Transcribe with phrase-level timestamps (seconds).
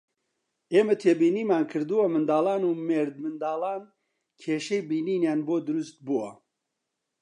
[0.73, 3.81] ئێمە تێبینیمان کردووە منداڵان و مێردمنداڵان
[4.41, 6.29] کێشەی بینینیان بۆ دروستبووە